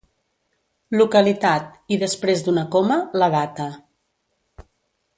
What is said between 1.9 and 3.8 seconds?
i després d'una coma, la data.